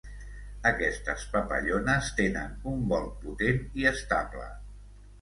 [0.69, 4.53] Aquestes papallones tenen un vol potent i estable.